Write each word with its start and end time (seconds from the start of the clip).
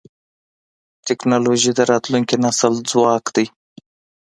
ټکنالوجي 1.07 1.71
د 1.75 1.79
راتلونکي 1.91 2.35
نسل 2.45 2.73
ځواک 2.91 3.25
دی. 3.35 3.45